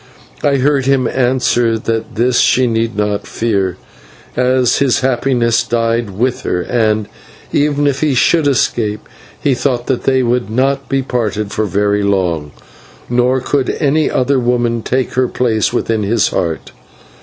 [0.41, 3.77] I heard him answer that this she need not fear,
[4.35, 7.07] as his happiness died with her, and,
[7.53, 9.07] even if he should escape,
[9.39, 12.49] he thought that they would not be parted for very long,
[13.11, 16.71] nor could any other woman take her place within his heart.